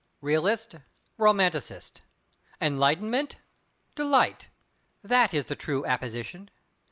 Realist—Romanticist! 0.21 2.01
Enlightenment—Delight! 2.59 4.47
That 5.03 5.31
is 5.31 5.45
the 5.45 5.55
true 5.55 5.85
apposition. 5.85 6.49